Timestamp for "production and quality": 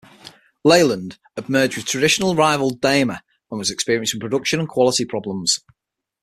4.19-5.05